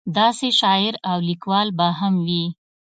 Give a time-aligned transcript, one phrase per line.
[0.17, 2.45] داسې شاعر او لیکوال به هم وي.